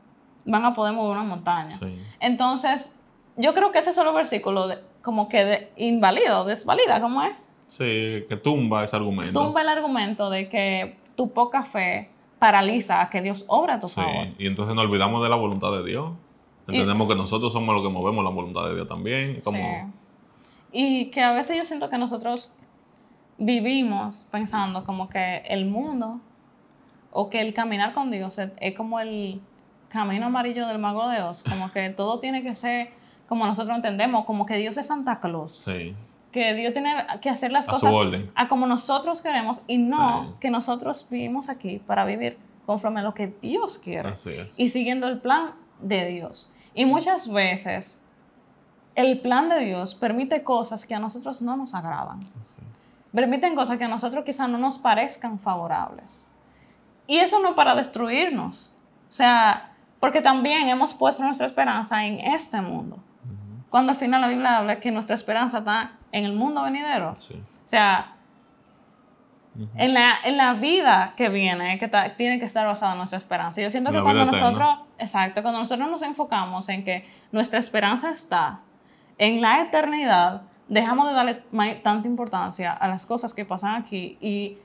[0.45, 1.71] van a poder mover una montaña.
[1.71, 2.03] Sí.
[2.21, 2.95] Entonces,
[3.37, 4.79] yo creo que ese solo versículo de-
[5.09, 7.33] como que invalida o desvalida, ¿cómo es?
[7.65, 9.33] Sí, que tumba ese argumento.
[9.43, 13.89] Tumba el argumento de que tu poca fe paraliza a que Dios obra a tu
[13.89, 14.27] Sí, favor.
[14.39, 16.13] y entonces nos olvidamos de la voluntad de Dios.
[16.67, 19.39] Entendemos que nosotros somos los que movemos la voluntad de Dios también.
[19.43, 19.93] Como, Sí.
[20.73, 22.53] Y que a veces yo siento que nosotros
[23.39, 26.21] vivimos pensando como que el mundo
[27.13, 29.41] o que el caminar con Dios es, es como el
[29.89, 32.91] camino amarillo del mago de Oz, como que todo tiene que ser
[33.29, 35.57] como nosotros entendemos, como que Dios es Santa Claus.
[35.65, 35.95] Sí,
[36.33, 38.31] que Dios tiene que hacer las A su cosas orden.
[38.35, 40.35] a como nosotros queremos y no Sí.
[40.41, 44.59] que nosotros vivimos aquí para vivir conforme a lo que Dios quiere así es.
[44.59, 46.53] y siguiendo el plan de Dios.
[46.75, 48.03] Y muchas veces
[48.95, 52.21] el plan de Dios permite cosas que a nosotros no nos agradan.
[53.15, 56.27] Permiten cosas que a nosotros quizás no nos parezcan favorables.
[57.07, 58.73] Y eso no para destruirnos.
[59.09, 62.99] O sea, porque también hemos puesto nuestra esperanza en este mundo.
[63.71, 67.15] Cuando al final la Biblia habla que nuestra esperanza está en el mundo venidero.
[67.17, 67.35] Sí.
[67.35, 68.15] O sea,
[69.77, 73.61] en la, en la vida que viene, que ta- tiene que estar basada nuestra esperanza.
[73.61, 74.41] Yo siento En que cuando eterna.
[74.41, 78.61] nosotros, exacto, cuando nosotros nos enfocamos en que nuestra esperanza está
[79.19, 81.35] en la eternidad, dejamos de darle
[81.83, 84.59] tanta importancia a las cosas que pasan aquí y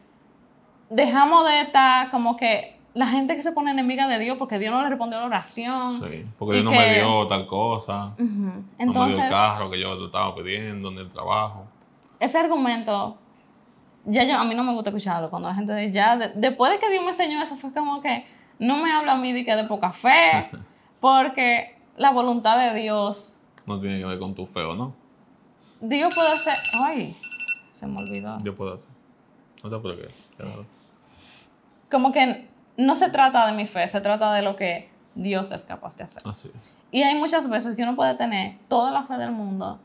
[0.90, 4.72] dejamos de estar como que la gente que se pone enemiga de Dios porque Dios
[4.72, 5.94] no le respondió la oración.
[5.94, 8.24] Sí, porque Dios no me dio tal cosa, Ujú.
[8.26, 11.66] no me dio Entonces, el carro que yo estaba pidiendo, ni el trabajo.
[12.20, 13.18] ese argumento,
[14.06, 16.72] ya yo, a mí no me gusta escucharlo cuando la gente dice, ya, de- después
[16.72, 18.26] de que Dios me enseñó eso, fue como que
[18.60, 20.50] no me habla a mí de que de poca fe,
[21.00, 24.94] porque la voluntad de Dios, No tiene que ver con tu feo, ¿no?
[25.82, 27.16] Dios puede hacer, ay,
[27.74, 28.38] se me olvidó.
[28.44, 28.90] Yo puedo hacer.
[29.64, 30.66] No te claro.
[31.90, 35.64] Como que no se trata de mi fe, se trata de lo que Dios es
[35.64, 36.22] capaz de hacer.
[36.26, 36.76] Así es.
[36.92, 39.80] Y hay muchas veces que uno puede tener toda la fe del mundo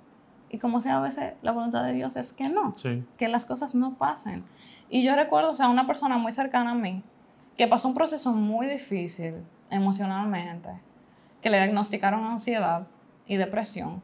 [0.50, 2.74] y como sea a veces la voluntad de Dios es que no.
[2.74, 3.04] Sí.
[3.16, 4.44] que las cosas no pasen.
[4.88, 7.02] Y yo recuerdo, o sea, una persona muy cercana a mí
[7.56, 9.34] que pasó un proceso muy difícil
[9.70, 10.68] emocionalmente,
[11.42, 12.86] que le diagnosticaron ansiedad
[13.26, 14.02] y depresión.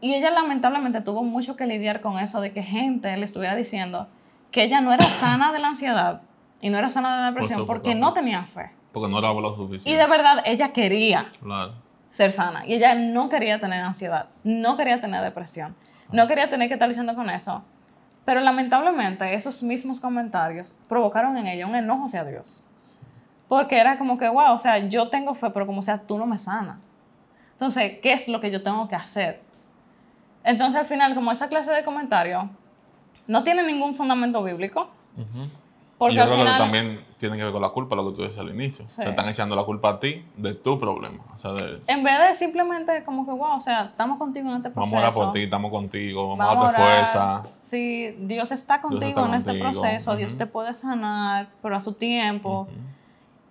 [0.00, 4.08] Y ella lamentablemente tuvo mucho que lidiar con eso de que gente le estuviera diciendo
[4.50, 6.22] que ella no era sana de la ansiedad
[6.60, 8.70] y no era sana de la depresión Por porque no tenía fe.
[8.92, 10.02] Porque no era lo Y suficiente.
[10.02, 11.74] de verdad ella quería Claro.
[12.10, 12.66] ser sana.
[12.66, 15.76] Y ella no quería tener ansiedad, no quería tener depresión,
[16.12, 17.62] no quería tener que estar luchando con eso.
[18.24, 22.64] Pero lamentablemente esos mismos comentarios provocaron en ella un enojo hacia Dios.
[23.48, 26.26] Porque era como que, wow, o sea, yo tengo fe, pero como sea, tú no
[26.26, 26.78] me sanas.
[27.52, 29.40] Entonces, ¿qué es lo que yo tengo que hacer?
[30.42, 32.50] Entonces, al final, como esa clase de comentario
[33.28, 35.48] no tiene ningún fundamento bíblico, Ujú.
[35.98, 36.54] Porque y yo creo final...
[36.54, 38.86] que también tiene que ver con la culpa, lo que tú decías al inicio.
[38.88, 38.96] Sí.
[38.96, 41.24] Te están echando la culpa a ti de tu problema.
[41.34, 44.56] O sea, de, En vez de simplemente como que, wow, o sea, estamos contigo en
[44.56, 44.94] este proceso.
[44.94, 47.46] vamos a orar por ti, estamos contigo, vamos, Vamos a darte fuerza.
[47.60, 51.94] Sí, Dios está contigo está en este proceso, Dios te puede sanar, pero a su
[51.94, 52.62] tiempo.
[52.62, 52.72] Ujú.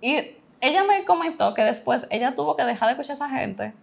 [0.02, 3.74] Y ella me comentó que después ella tuvo que dejar de escuchar a esa gente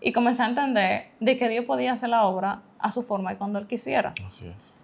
[0.00, 3.36] y comenzar a entender de que Dios podía hacer la obra a su forma y
[3.36, 4.12] cuando Él quisiera.
[4.26, 4.76] Así es.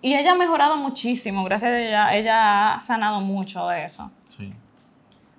[0.00, 4.10] Y ella ha mejorado muchísimo, gracias a ella, ella ha sanado mucho de eso.
[4.28, 4.52] Sí.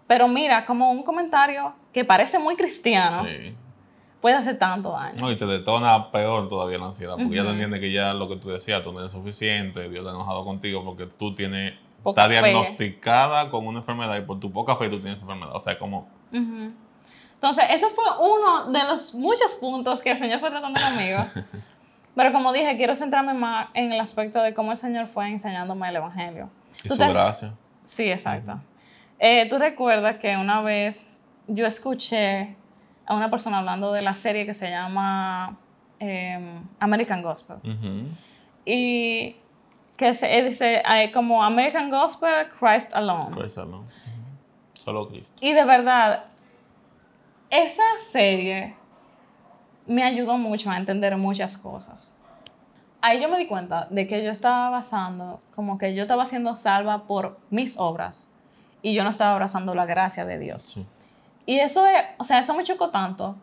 [0.05, 3.25] Pero mira, como un comentario que parece muy cristiano,
[4.19, 5.21] puede hacer tanto daño.
[5.21, 8.27] No, y te detona peor todavía la ansiedad, porque ya te entiendes que ya lo
[8.27, 12.27] que tú decías, tú no eres suficiente, Dios está enojado contigo porque tú tienes, está
[12.27, 15.55] diagnosticada con una enfermedad y por tu poca fe tú tienes enfermedad.
[15.55, 16.09] O sea, como...
[16.31, 21.25] Entonces, eso fue uno de los muchos puntos que el Señor fue tratando conmigo.
[22.19, 25.87] Pero como dije, quiero centrarme más en el aspecto de cómo el Señor fue enseñándome
[25.87, 26.49] el Evangelio.
[26.83, 27.53] Y su gracia.
[27.85, 28.59] Sí, exacto.
[29.19, 32.57] Eh, ¿Tú recuerdas que una vez yo escuché
[33.05, 35.55] a una persona hablando de la serie que se llama
[35.97, 37.55] em, American Gospel?
[38.65, 39.37] Y
[39.95, 43.31] que se dice como American Gospel, Christ Alone.
[43.31, 43.87] Christ Alone.
[44.73, 45.31] Solo Cristo.
[45.39, 46.25] Y de verdad,
[47.49, 48.75] esa serie
[49.89, 52.13] me ayudó mucho a entender muchas cosas.
[53.01, 56.55] Ahí yo me di cuenta de que yo estaba basando, como que yo estaba siendo
[56.55, 58.29] salva por mis obras
[58.83, 60.77] y yo no estaba abrazando la gracia de Dios.
[61.47, 63.35] Y eso, es, o sea, eso me chocó tanto,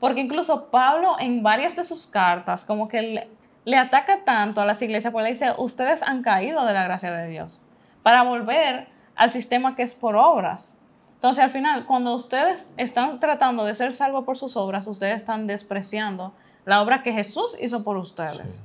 [0.00, 3.28] porque incluso Pablo en varias de sus cartas, como que
[3.64, 7.12] le, ataca tanto a las iglesias, porque le dice, ustedes han caído de la gracia
[7.12, 7.60] de Dios,
[8.02, 10.76] para volver al sistema que es por obras.
[11.24, 15.46] Entonces, al final, cuando ustedes están tratando de ser salvos por sus obras, ustedes están
[15.46, 16.34] despreciando
[16.66, 18.62] la obra que Jesús hizo por ustedes.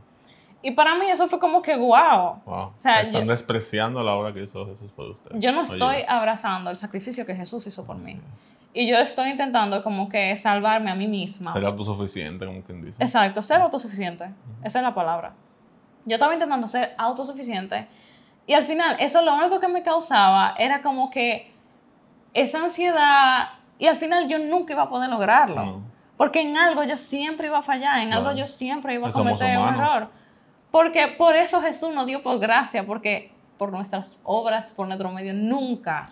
[0.61, 2.41] Y para mí eso fue como que wow.
[2.45, 5.39] O sea, Están despreciando la obra que hizo Jesús por ustedes.
[5.39, 8.19] Yo no estoy abrazando el sacrificio que Jesús hizo por mí.
[8.73, 11.53] Y yo estoy intentando como que salvarme a mí misma.
[11.53, 13.01] Ser autosuficiente, como quien dice.
[13.01, 14.33] Exacto, ser autosuficiente.
[14.65, 15.31] Esa es la palabra.
[16.03, 17.87] Yo estaba intentando ser autosuficiente.
[18.45, 21.53] Y al final, eso lo único que me causaba era como que
[22.33, 23.49] esa ansiedad.
[23.77, 25.81] Y al final yo nunca iba a poder lograrlo.
[26.17, 29.57] Porque en algo yo siempre iba a fallar, en algo yo siempre iba a cometer
[29.57, 30.09] un error.
[30.71, 35.33] Porque por eso Jesús nos dio por gracia, porque por nuestras obras, por nuestro medio,
[35.33, 36.07] nunca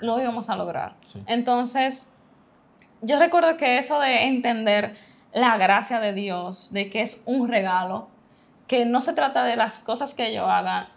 [0.00, 0.94] lo íbamos a lograr.
[1.26, 2.12] Entonces,
[3.02, 4.96] yo recuerdo que eso de entender
[5.32, 8.08] la gracia de Dios, de que es un regalo,
[8.66, 10.88] que no se trata de las cosas que yo haga,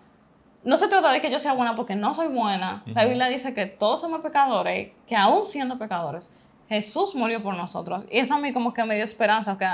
[0.64, 2.84] no se trata de que yo sea buena porque no soy buena.
[2.88, 6.34] La Biblia dice que todos somos pecadores, que aún siendo pecadores,
[6.68, 8.06] Jesús murió por nosotros.
[8.12, 9.68] Y eso a mí como que me dio esperanza, que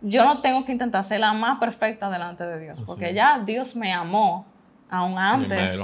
[0.00, 3.76] yo no tengo que intentar ser la más perfecta delante de Dios, porque ya Dios
[3.76, 4.46] me amó
[4.90, 5.80] aún antes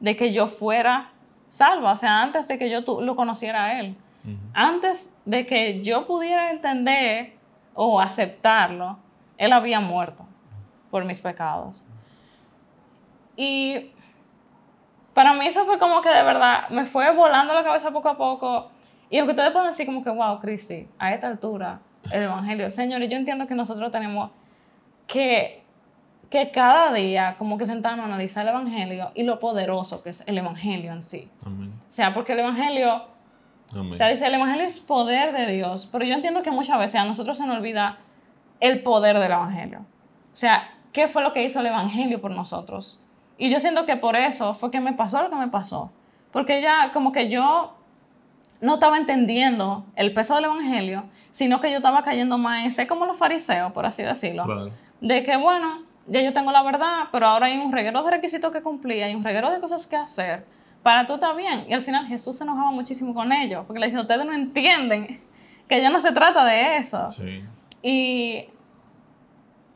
[0.00, 1.10] de que yo fuera
[1.46, 3.96] salva, o sea, antes de que yo lo conociera a Él.
[4.54, 7.34] Antes de que yo pudiera entender
[7.74, 8.98] o aceptarlo,
[9.36, 10.24] Él había muerto
[10.90, 11.83] por mis pecados.
[13.36, 13.90] Y
[15.14, 18.16] para mí eso fue como que de verdad me fue volando la cabeza poco a
[18.16, 18.70] poco.
[19.10, 21.80] Y aunque ustedes pueden decir como que, wow, Cristi, a esta altura
[22.12, 22.70] el Evangelio.
[22.70, 24.30] Señores, yo entiendo que nosotros tenemos
[25.06, 25.62] que,
[26.30, 30.24] que cada día como que sentarnos a analizar el Evangelio y lo poderoso que es
[30.26, 31.30] el Evangelio en sí.
[31.46, 31.72] Amén.
[31.88, 33.04] O sea, porque el Evangelio,
[33.74, 36.96] o sea, dice, el Evangelio es poder de Dios, pero yo entiendo que muchas veces
[36.96, 37.98] a nosotros se nos olvida
[38.60, 39.80] el poder del Evangelio.
[39.80, 43.00] O sea, ¿qué fue lo que hizo el Evangelio por nosotros?
[43.36, 45.90] Y yo siento que por eso fue que me pasó lo que me pasó.
[46.32, 47.74] Porque ya como que yo
[48.60, 52.86] no estaba entendiendo el peso del Evangelio, sino que yo estaba cayendo más en ser
[52.86, 54.70] como los fariseos, por así decirlo.
[55.00, 58.52] De que, bueno, ya yo tengo la verdad, pero ahora hay un reguero de requisitos
[58.52, 60.46] que cumplir, hay un reguero de cosas que hacer
[60.82, 61.64] para tú estar bien.
[61.68, 65.20] Y al final Jesús se enojaba muchísimo con ellos, porque le dice, ustedes no entienden
[65.68, 67.08] que ya no se trata de eso.
[67.82, 68.46] Y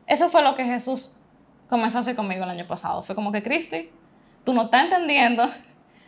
[0.07, 1.15] eso fue lo que Jesús
[1.69, 3.01] comenzó a hacer conmigo el año pasado.
[3.03, 3.89] Fue como que, Cristi,
[4.43, 5.49] tú no estás entendiendo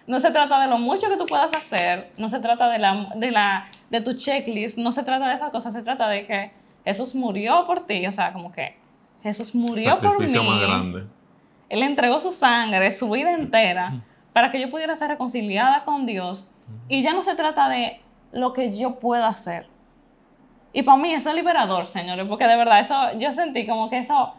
[0.08, 3.08] no se trata de lo mucho que tú puedas hacer, no se trata de, la,
[3.16, 6.52] de, la, de tu checklist, no se trata de esas cosas, se trata de que
[6.84, 8.76] Jesús murió por ti, o sea, como que
[9.24, 10.34] Jesús murió por mí.
[10.34, 11.06] más grande.
[11.70, 14.02] Él entregó su sangre, su vida entera,
[14.34, 16.50] para que yo pudiera ser reconciliada con Dios.
[16.90, 19.68] Y ya no se trata de lo que yo pueda hacer.
[20.74, 24.00] Y para mí eso es liberador, señores, porque de verdad eso, yo sentí como que
[24.00, 24.34] eso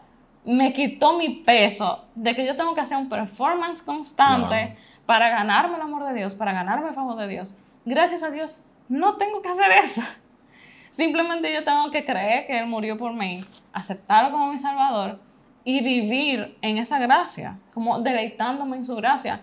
[0.44, 4.76] me quitó mi peso de que yo tengo que hacer un performance constante
[5.06, 7.56] para ganarme el amor de Dios, para ganarme el favor de Dios.
[7.84, 10.02] Gracias a Dios, no tengo que hacer eso.
[10.90, 15.20] Simplemente yo tengo que creer que Él murió por mí, aceptarlo como mi Salvador
[15.64, 19.40] y vivir en esa gracia, como deleitándome en su gracia.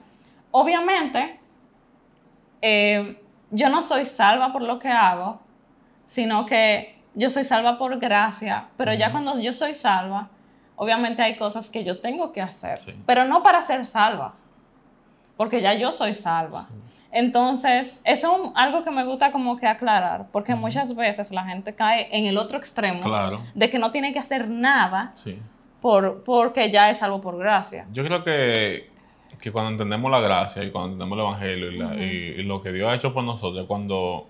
[0.51, 1.39] Obviamente,
[2.61, 5.39] eh, yo no soy salva por lo que hago,
[6.05, 10.29] sino que yo soy salva por gracia, pero ya cuando yo soy salva,
[10.79, 14.33] obviamente hay cosas que yo tengo que hacer, pero no para ser salva
[15.39, 16.67] porque ya yo soy salva.
[17.13, 21.73] Entonces, eso es algo que me gusta como que aclarar, porque muchas veces la gente
[21.73, 22.99] cae en el otro extremo
[23.55, 25.13] de que no tiene que hacer nada
[25.79, 27.85] por, porque ya es salvo por gracia.
[27.93, 28.89] Yo creo que,
[29.53, 33.13] cuando entendemos la gracia y cuando entendemos el Evangelio y, lo que Dios ha hecho
[33.13, 34.27] por nosotros, cuando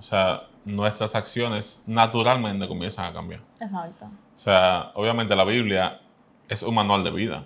[0.00, 3.40] o sea, nuestras acciones naturalmente comienzan a cambiar.
[3.60, 4.04] Exacto.
[4.04, 6.00] O sea, obviamente la Biblia
[6.48, 7.44] es un manual de vida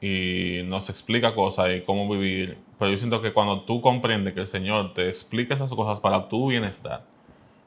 [0.00, 4.40] y nos explica cosas y cómo vivir, pero yo siento que cuando tú comprendes que
[4.40, 7.04] el Señor te explica esas cosas para tu bienestar,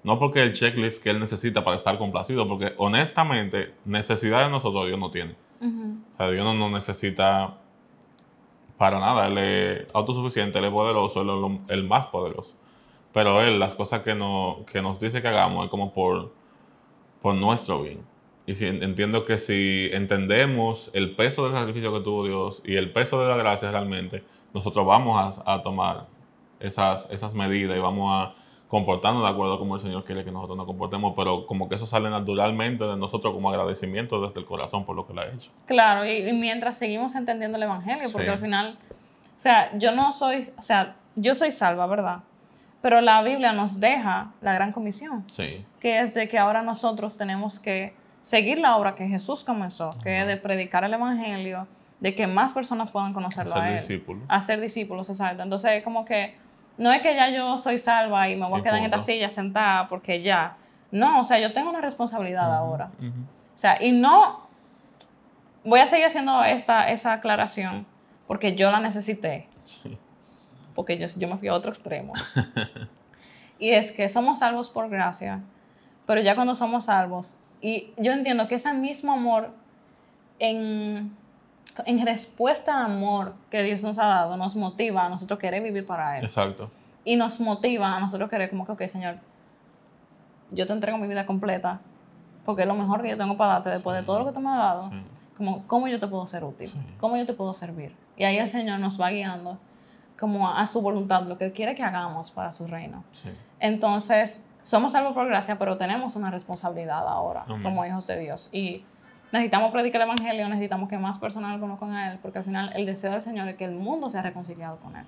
[0.04, 4.88] no porque el checklist que Él necesita para estar complacido, porque honestamente necesidad de nosotros
[4.88, 5.36] Dios no tiene.
[5.62, 7.58] O sea, Dios no nos necesita
[8.78, 12.56] para nada, Él es autosuficiente, Él es poderoso, Él es el más poderoso.
[13.16, 16.34] Pero Él, las cosas que, no, que nos dice que hagamos es como por,
[17.22, 18.02] por nuestro bien.
[18.46, 22.92] Y si, entiendo que si entendemos el peso del sacrificio que tuvo Dios y el
[22.92, 24.22] peso de la gracia realmente,
[24.54, 26.08] nosotros vamos a, a tomar
[26.60, 28.36] esas, esas medidas y vamos a
[28.68, 31.86] comportarnos de acuerdo como el Señor quiere que nosotros nos comportemos, pero como que eso
[31.86, 35.52] sale naturalmente de nosotros como agradecimiento desde el corazón por lo que le ha hecho.
[35.68, 40.50] Claro, y, mientras seguimos entendiendo el Evangelio, porque al final, o sea, yo no soy,
[40.58, 42.20] o sea, yo soy salva, ¿verdad?
[42.86, 45.66] Pero la Biblia nos deja la gran comisión, sí.
[45.80, 50.22] que es de que ahora nosotros tenemos que seguir la obra que Jesús comenzó, que
[50.22, 51.68] es de predicar el Evangelio,
[52.00, 53.78] de que más personas puedan conocerlo a él.
[53.78, 54.22] discípulos.
[54.28, 55.42] Hacer discípulos, exacto.
[55.42, 56.36] Entonces, como que
[56.78, 59.32] no es que ya yo soy salva y me voy a quedar en esta silla
[59.32, 60.56] sentada porque ya.
[60.92, 62.92] No, o sea, yo tengo una responsabilidad ahora.
[63.02, 64.48] O sea, y no
[65.64, 67.88] voy a seguir haciendo esta, esa aclaración
[68.28, 69.48] porque yo la necesité.
[69.64, 69.98] Sí
[70.76, 72.14] porque yo, yo me fui a otro extremo.
[73.60, 75.42] y es que somos salvos por gracia,
[76.06, 79.50] pero ya cuando somos salvos, y yo entiendo que ese mismo amor
[80.38, 81.16] en,
[81.86, 85.86] en respuesta al amor que Dios nos ha dado, nos motiva a nosotros querer vivir
[85.86, 86.26] para Él.
[86.26, 86.70] Exacto.
[87.04, 89.16] Y nos motiva a nosotros querer como que, ok, Señor,
[90.52, 91.80] yo te entrego mi vida completa,
[92.46, 94.40] porque es lo mejor que yo tengo para darte después de todo lo que tú
[94.42, 94.92] me has dado.
[95.38, 96.72] Como, ¿cómo yo te puedo ser útil?
[97.00, 97.96] ¿Cómo yo te puedo servir?
[98.16, 99.58] Y ahí el Señor nos va guiando
[100.20, 103.04] como a, su voluntad, lo que Él quiere que hagamos para su reino.
[103.60, 108.50] Entonces, somos salvos por gracia, pero tenemos una responsabilidad ahora como hijos de Dios.
[108.52, 108.84] Y
[109.32, 112.72] necesitamos predicar el Evangelio, necesitamos que más personas lo conozcan a Él, porque al final
[112.74, 115.06] el deseo del Señor es que el mundo sea reconciliado con Él,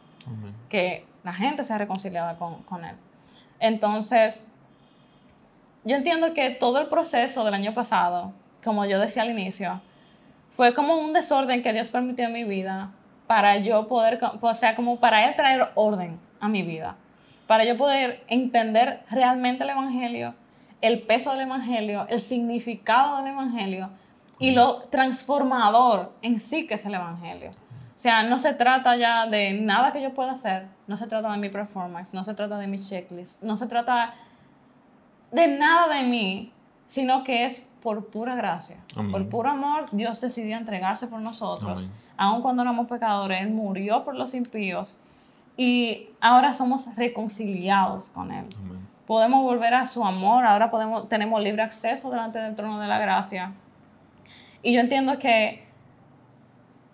[0.70, 2.96] que la gente sea reconciliada con, con Él.
[3.60, 4.52] Entonces,
[5.86, 9.82] yo entiendo que todo el proceso del año pasado, como yo decía al inicio,
[10.58, 12.92] fue como un desorden que Dios permitió en mi vida
[13.28, 16.96] para yo poder, o sea, como para Él traer orden a mi vida,
[17.46, 20.34] para yo poder entender realmente el Evangelio,
[20.82, 23.90] el peso del Evangelio, el significado del Evangelio
[24.40, 27.50] y lo transformador en sí que es el Evangelio.
[27.50, 31.32] O sea, no se trata ya de nada que yo pueda hacer, no se trata
[31.32, 34.14] de mi performance, no se trata de mi checklist, no se trata
[35.32, 36.52] de nada de mí,
[36.86, 38.78] sino que es por pura gracia,
[39.12, 41.88] por puro amor, Dios decidió entregarse por nosotros.
[42.18, 44.98] Aun cuando éramos pecadores, Él murió por los impíos
[45.56, 48.46] y ahora somos reconciliados con Él.
[49.06, 53.00] Podemos volver a su amor, ahora podemos, tenemos libre acceso delante del trono de la
[53.00, 53.54] gracia.
[54.62, 55.66] Y yo entiendo que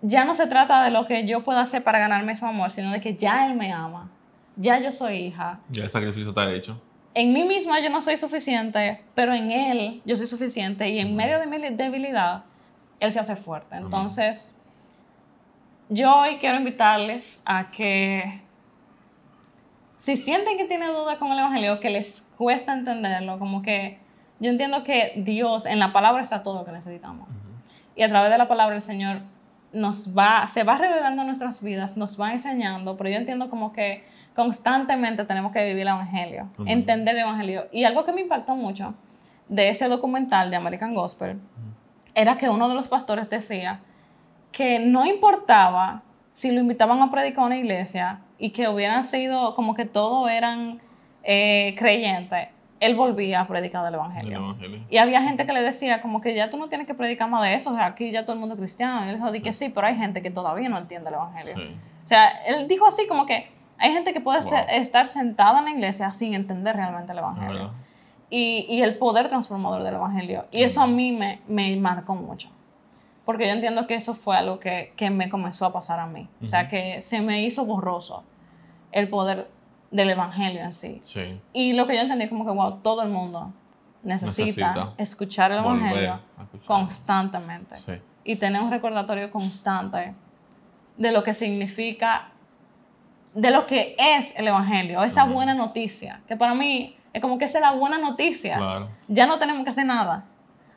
[0.01, 2.91] ya no se trata de lo que yo pueda hacer para ganarme su amor, sino
[2.91, 4.09] de que ya Él me ama,
[4.57, 5.59] ya yo soy hija.
[5.69, 6.79] Ya el sacrificio está hecho
[7.13, 11.15] en mí misma yo no soy suficiente, pero en Él yo soy suficiente y en
[11.15, 12.43] medio de mi debilidad,
[12.99, 13.75] Él se hace fuerte.
[13.75, 14.59] Entonces,
[15.89, 18.41] yo hoy quiero invitarles a que
[19.97, 23.99] si sienten que tienen dudas con el Evangelio, que les cuesta entenderlo, como que
[24.39, 27.29] yo entiendo que Dios, en la palabra está todo lo que necesitamos.
[27.95, 29.21] Y a través de la palabra el Señor
[29.73, 33.73] nos va, se va revelando en nuestras vidas, nos va enseñando, pero yo entiendo como
[33.73, 34.03] que
[34.35, 37.65] constantemente tenemos que vivir el Evangelio, entender el Evangelio.
[37.71, 38.93] Y algo que me impactó mucho
[39.49, 41.39] de ese documental de American Gospel
[42.15, 43.79] era que uno de los pastores decía
[44.51, 49.55] que no importaba si lo invitaban a predicar a una iglesia y que hubieran sido
[49.55, 50.79] como que todos eran
[51.23, 52.49] eh, creyentes,
[52.83, 54.55] él volvía a predicar del evangelio.
[54.89, 57.41] Y había gente que le decía como que ya tú no tienes que predicar más
[57.43, 59.05] de eso, o sea, aquí ya todo el mundo es cristiano.
[59.05, 61.75] Y él dijo, que sí, pero hay gente que todavía no entiende el evangelio.
[62.03, 64.39] O sea, él dijo así como que hay gente que puede
[64.77, 67.71] estar sentada en la iglesia sin entender realmente el Evangelio.
[68.29, 70.45] Y, y, el poder transformador del Evangelio.
[70.51, 72.49] Y eso a mí me, me, marcó mucho.
[73.25, 76.27] Porque yo entiendo que eso fue algo que, que me comenzó a pasar a mí.
[76.41, 78.23] O sea, que se me hizo borroso
[78.91, 79.49] el poder
[79.93, 80.99] del Evangelio en sí.
[81.53, 83.53] Y lo que yo entendí como que, wow, todo el mundo
[84.01, 86.19] necesita, escuchar el Evangelio
[86.65, 87.75] constantemente.
[87.75, 87.93] Sí.
[88.25, 90.15] Y tener un recordatorio constante
[90.97, 92.29] de lo que significa
[93.35, 97.45] de lo que es el Evangelio, esa buena noticia, que para mí es como que
[97.45, 98.87] esa es la buena noticia.
[99.07, 100.25] Ya no tenemos que hacer nada.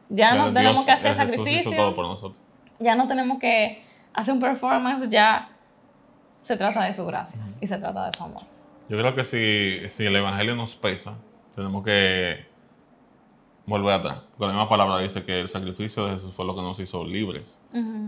[0.08, 1.74] Ya, no tenemos que hacer sacrificio.
[1.74, 2.36] todo por nosotros.
[2.78, 5.48] Ya no tenemos que hacer un performance, ya
[6.42, 8.55] se trata de su gracia y se trata de su amor.
[8.88, 11.18] Yo creo que si, si el Evangelio nos pesa,
[11.54, 12.46] tenemos que
[13.66, 14.22] volver atrás.
[14.38, 17.04] Con la misma palabra dice que el sacrificio de Jesús fue lo que nos hizo
[17.04, 17.60] libres.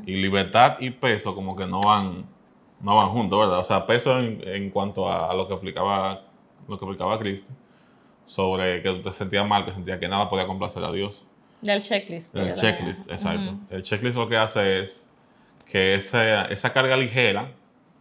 [0.07, 2.26] Y libertad y peso como que no van,
[2.81, 3.59] no van juntos, ¿verdad?
[3.59, 6.22] O sea, peso en, cuanto a, lo que aplicaba
[6.68, 7.49] lo que aplicaba Cristo
[8.26, 11.26] sobre que te sentías mal, que sentía que nada podía complacer a Dios.
[11.62, 12.35] Del checklist.
[12.35, 13.57] Del checklist, exacto.
[13.70, 15.09] El checklist lo que hace es
[15.64, 17.53] que esa, esa carga ligera,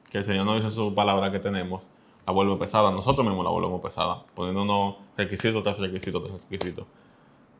[0.10, 1.88] que el Señor nos dice en su palabra que tenemos,
[2.28, 2.92] la vuelve pesada.
[2.92, 6.86] Nosotros mismos la volvemos pesada, poniéndonos requisitos tras requisitos tras requisitos.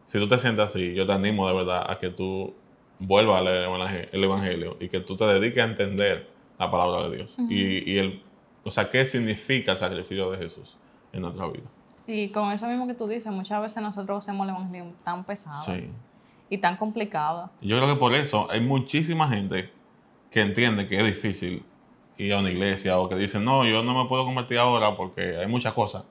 [0.04, 2.54] Si tú te sientes así, yo te animo de verdad a que tú
[3.00, 7.16] vuelvas a leer el Evangelio y que tú te dediques a entender la palabra de
[7.16, 7.36] Dios.
[7.50, 8.22] y, y, el,
[8.64, 10.78] o sea, qué significa el sacrificio de Jesús
[11.14, 11.66] en nuestra vida.
[12.06, 15.76] Y con eso mismo que tú dices, muchas veces nosotros hacemos el Evangelio tan pesado
[16.50, 17.50] y tan complicado.
[17.62, 19.72] Yo creo que por eso hay muchísima gente
[20.30, 21.64] que entiende que es difícil
[22.18, 25.38] ir a una iglesia o que dicen, no, yo no me puedo convertir ahora porque
[25.38, 26.04] hay muchas cosas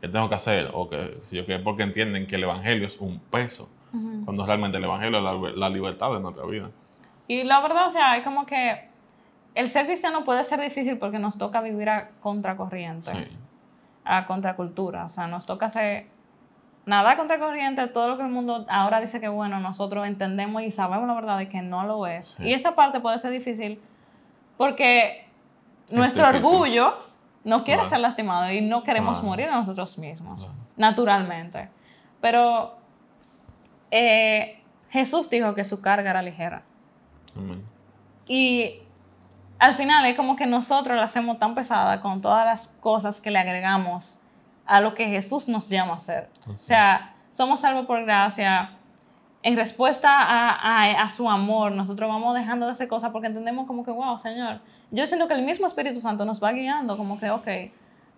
[0.00, 2.98] que tengo que hacer o que si yo que porque entienden que el evangelio es
[2.98, 3.68] un peso,
[4.24, 6.68] cuando realmente el evangelio es la, libertad de nuestra vida.
[7.28, 8.88] Y la verdad, o sea, es como que
[9.54, 13.12] el ser cristiano puede ser difícil porque nos toca vivir a contracorriente,
[14.04, 16.08] a contracultura, o sea, nos toca hacer
[16.86, 21.06] nada contracorriente, todo lo que el mundo ahora dice que bueno, nosotros entendemos y sabemos
[21.06, 22.36] la verdad de que no lo es.
[22.40, 23.80] Y esa parte puede ser difícil
[24.56, 25.23] porque
[25.90, 26.94] nuestro orgullo
[27.44, 31.68] no quiere ser lastimado y no queremos morir a nosotros mismos, naturalmente.
[32.20, 32.76] Pero
[33.90, 36.62] eh, Jesús dijo que su carga era ligera.
[38.26, 38.80] Y
[39.58, 43.30] al final es como que nosotros la hacemos tan pesada con todas las cosas que
[43.30, 44.18] le agregamos
[44.66, 46.30] a lo que Jesús nos llama a hacer.
[46.48, 48.78] O sea, somos salvos por gracia.
[49.44, 53.84] En respuesta a, a, su amor, nosotros vamos dejando de hacer cosas porque entendemos como
[53.84, 57.30] que, wow, Señor, yo siento que el mismo Espíritu Santo nos va guiando, como que,
[57.30, 57.46] ok,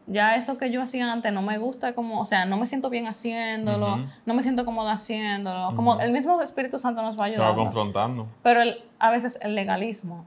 [0.07, 2.91] ya eso que yo hacía antes no me gusta, como, o sea, no me siento
[2.91, 7.27] bien haciéndolo, no me siento cómoda haciéndolo, como el mismo Espíritu Santo nos va a
[7.27, 7.51] ayudar.
[7.51, 8.29] va confrontando.
[8.45, 10.25] Pero el, a veces el legalismo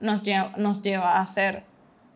[0.00, 1.62] nos lleva, nos lleva a hacer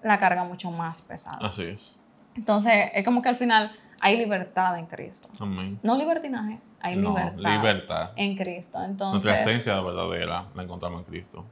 [0.03, 1.39] la carga mucho más pesada.
[1.41, 1.97] Así es.
[2.35, 3.71] Entonces, es como que al final
[4.05, 5.31] hay libertad en Cristo.
[5.41, 5.81] Amén.
[5.83, 8.85] No libertinaje, hay libertad, libertad, en Cristo.
[8.85, 11.43] Entonces, Nuestra esencia verdadera la encontramos en Cristo.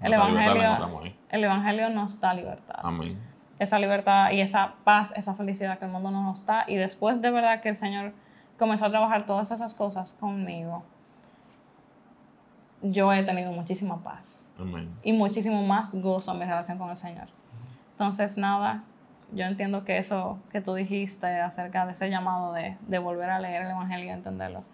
[0.00, 2.76] El evangelio, el evangelio nos da libertad.
[2.82, 3.18] Amén.
[3.58, 6.64] Esa libertad y esa paz, esa felicidad que el mundo no nos da.
[6.66, 8.14] Y después de verdad que el Señor
[8.58, 10.84] comenzó a trabajar todas esas cosas conmigo,
[12.80, 14.50] yo he tenido muchísima paz.
[14.58, 14.88] Amén.
[15.02, 17.28] Y muchísimo más gozo en mi relación con el Señor.
[17.92, 18.84] Entonces, nada,
[19.32, 23.38] yo entiendo que eso que tú dijiste acerca de ese llamado de, de volver a
[23.38, 24.64] leer el Evangelio y entenderlo,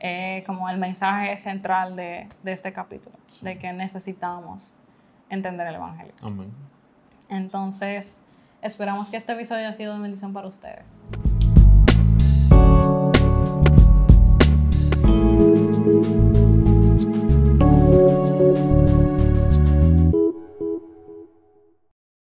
[0.00, 4.74] es como el mensaje central de, de este capítulo, de que necesitamos
[5.30, 6.12] entender el Evangelio.
[6.22, 6.52] Amén.
[7.28, 8.20] Entonces,
[8.60, 10.84] esperamos que este episodio haya sido de bendición para ustedes.